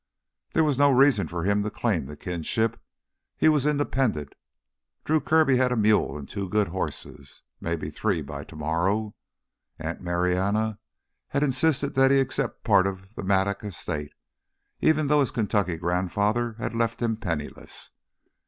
There 0.53 0.63
was 0.63 0.79
no 0.79 0.89
reason 0.89 1.27
for 1.27 1.43
him 1.43 1.61
to 1.61 1.69
claim 1.69 2.07
the 2.07 2.17
kinship. 2.17 2.81
He 3.37 3.47
was 3.47 3.67
independent. 3.67 4.33
Drew 5.05 5.19
Kirby 5.21 5.57
had 5.57 5.71
a 5.71 5.77
mule 5.77 6.17
and 6.17 6.27
two 6.27 6.49
good 6.49 6.69
horses, 6.69 7.43
maybe 7.59 7.91
three 7.91 8.23
by 8.23 8.43
tomorrow. 8.43 9.13
Aunt 9.77 10.01
Marianna 10.01 10.79
had 11.27 11.43
insisted 11.43 11.93
that 11.93 12.09
he 12.09 12.19
accept 12.19 12.63
part 12.63 12.87
of 12.87 13.13
the 13.13 13.21
Mattock 13.21 13.63
estate, 13.63 14.13
even 14.79 15.05
though 15.05 15.19
his 15.19 15.29
Kentucky 15.29 15.77
grandfather 15.77 16.53
had 16.57 16.73
left 16.73 16.99
him 16.99 17.15
penniless. 17.15 17.91